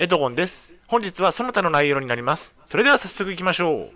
[0.00, 0.76] エドゴンです。
[0.86, 2.54] 本日はその他の内容になります。
[2.66, 3.90] それでは早速行きましょう。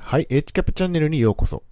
[0.00, 1.62] はい、H キャプチャンネルにようこそ。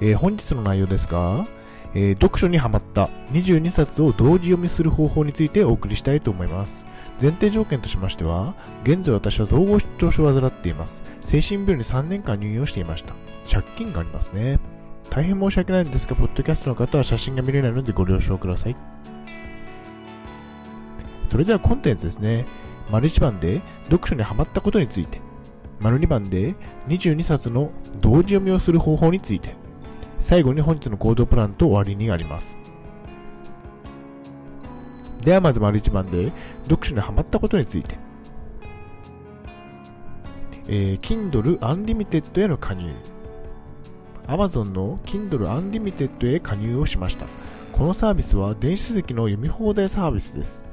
[0.00, 1.44] えー本日の内容ですが、
[1.92, 6.86] えー読書にハマった22冊を同時読みする方法についてお送りしたいと思います。
[7.20, 8.54] 前提条件としましては、
[8.84, 11.02] 現在私は統合失調症を患っています。
[11.18, 13.12] 精神病に3年間入院をしていました。
[13.52, 14.60] 借金がありますね。
[15.08, 18.76] 大変申し訳ないんですが、ポッドキャストの方は写真が見れないのでご了承ください。
[21.28, 22.46] それではコンテンツですね。
[22.90, 25.20] 丸1番で読書にハマったことについて。
[25.80, 26.54] 丸2番で
[26.88, 29.54] 22冊の同時読みをする方法について
[30.18, 32.58] 最後に本日の行動プランと終わりにあります
[35.24, 36.32] ではまず丸1番で
[36.64, 37.96] 読書にハマったことについて
[40.68, 42.94] えー Kindle Unlimited への加入
[44.30, 47.26] Amazon の Kindle Unlimited へ加入をしました
[47.72, 50.64] このサービスは電子書籍の読み放題サービスです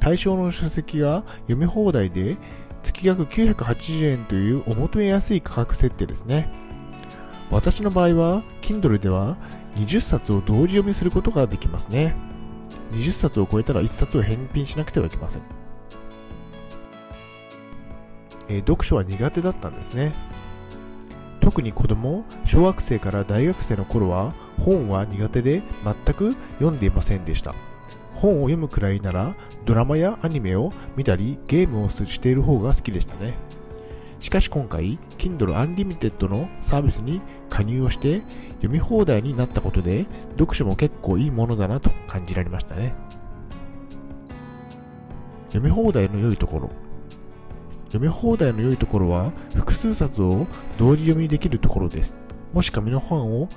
[0.00, 2.36] 対象の書籍が読み放題で
[2.86, 6.48] 月額980円というお求めやすい価格設定ですね。
[7.50, 9.36] 私の場合は、Kindle では
[9.76, 12.14] 20冊を同時読みすることができますね。
[12.92, 15.42] 20冊を超えたら1冊を返品しなくてはいけません。
[18.48, 20.14] えー読書は苦手だったんですね。
[21.46, 27.54] 特に子供、小学生から大学生の頃は本は苦手で全く読んでいませんでした。
[28.14, 33.34] 本を読むくらいならドラマやアニメを見たりゲームをしている方が好きでしたね。
[34.18, 38.22] しかし今回 Kindle Unlimited のサービスに加入をして
[38.54, 42.92] 読み放題になったことで読書も結構いいものだなと感じられましたね。
[45.50, 46.70] 読み放題の良いところ
[47.86, 50.46] 読み放題の良いところは複数冊を
[50.78, 52.20] 同時読みできるところです。
[52.52, 53.48] もし紙の本を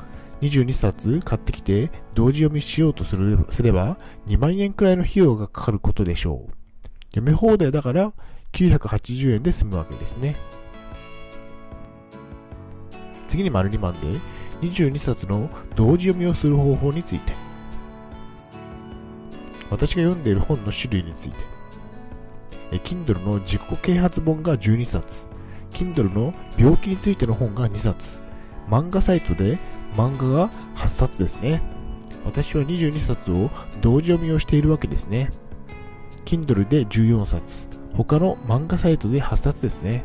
[0.42, 3.18] 22冊買ってきて同時読みしようとす
[3.62, 6.52] れば2万円くらいの費用がかかることでしょう。
[7.16, 8.14] 読み放題だから
[8.54, 10.36] 980円で済むわけですね。
[13.28, 14.08] 次に丸2番で
[14.62, 17.34] 22冊の同時読みをする方法について。
[19.70, 21.59] 私が読んでいる本の種類について。
[22.72, 25.30] え Kindle の自己啓発本が12冊。
[25.72, 28.22] Kindle の病気についての本が2冊。
[28.70, 29.58] 漫画サイトで
[29.96, 31.62] 漫画が8冊ですね。
[32.26, 33.50] 私は22冊を
[33.82, 35.32] 同時読みをしているわけですね。
[36.26, 37.68] Kindle で14冊。
[37.96, 40.04] 他の漫画サイトで8冊ですね。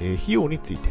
[0.00, 0.90] えー費用について。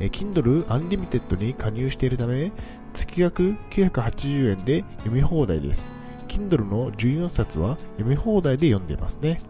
[0.00, 2.52] えー Kindle Unlimited に加入しているため、
[2.92, 5.88] 月額980円で読み放題です。
[6.36, 9.40] Kindle の14冊は読み放題で読んでいますね。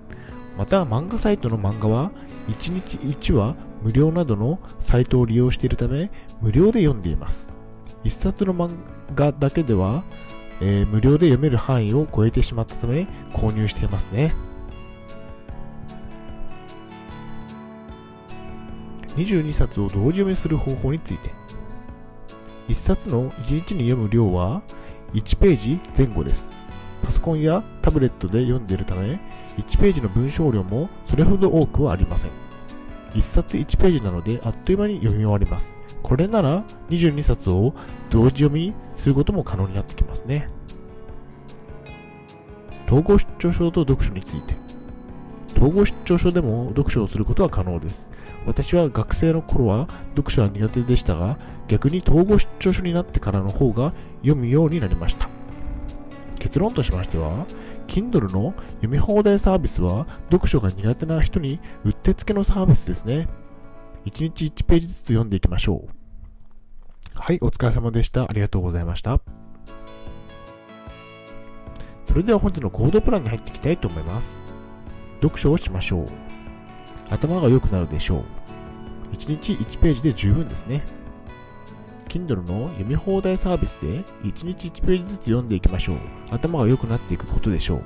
[0.56, 2.12] また、漫画サイトの漫画は、
[2.48, 6.10] 1日1話無料などのサイトを利用しているため、
[6.41, 7.54] 無料で読んでいます。
[8.04, 8.70] 1冊の漫
[9.14, 10.04] 画だけでは、
[10.60, 14.32] えー無料で読める範囲を超えてしまったため、購入していますね。
[19.16, 21.30] 22冊を同時読みする方法について。
[22.69, 24.62] 1冊の1日に読む量は
[25.12, 26.56] 1ページ前後です。
[27.06, 29.21] パソコンやタブレットで読んでいるため、
[29.59, 32.33] 1ページの文章量もそれほど多くはありません。
[33.15, 35.78] 1冊1ページなのであっという間に読み終わります。
[36.03, 37.75] これなら22冊を
[38.11, 40.49] 同時読みすることも可能になってきますね。
[42.87, 44.56] 統合失調症と読書について。
[45.56, 48.11] 統合失調症でも読書をすることは可能です。
[48.47, 49.87] 私は学生の頃は
[50.17, 51.38] 読書は苦手でしたが、
[51.69, 55.35] 逆に統合失調症になってからの方が読むようになりました。
[56.38, 57.47] 結論としましては、
[57.86, 63.28] Kindle の読み放題サービスは読書が苦手な人にうってつけのサービスですね。
[64.06, 65.88] 1日1ページずつ読んでいきましょう。
[67.14, 68.25] はい、お疲れ様でした。
[68.25, 69.20] ありがとうございました。
[72.04, 74.41] それでは本日の行動プランに入っていきたいと思います。
[75.20, 76.06] 読書をしましょう。
[77.10, 78.25] 頭が良くなるでしょう。
[79.12, 80.84] 1日1ページで十分ですね。
[82.08, 85.97] Kindle の読み放題サービスで1日1ページずつ読んでいきましょう。
[86.31, 87.82] 頭が良くなっていくことでしょう。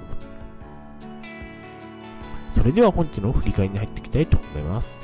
[2.53, 5.01] それでは本日の振り返りに入っていきたいと思います。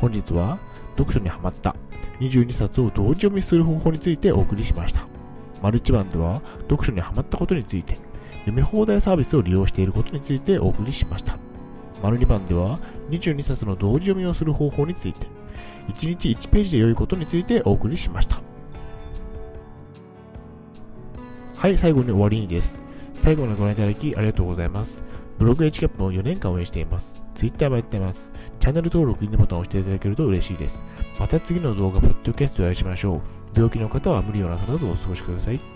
[0.00, 0.58] 本日は
[0.96, 1.76] 読書にハマった
[2.20, 5.06] 22冊を同時読みする方法についてお送りしました。
[5.62, 7.96] 丸1番では読書にハマったことについて、
[8.40, 11.38] 読み放題サービスを利用していることについてお送りしました。
[12.02, 12.78] 丸2番では
[13.08, 15.26] 22冊の同時読みをする方法について、
[15.88, 18.40] 1日1ページで良いことについてお送りしました。
[21.56, 22.84] はい、最後に終わりにです。
[23.12, 25.02] 最後までご覧いただきありがとうございます。
[25.38, 27.24] ブログ HCAP も4年間応援しています。
[27.34, 28.32] Twitter もやってます。
[28.60, 30.84] チャンネル登録、いいねボタンを押していただけると嬉しいです。
[31.18, 33.20] また次の動画、ポッドキャストでお会いしましょう。
[33.54, 35.73] 病気の方は無理をなさらずお過ごしください。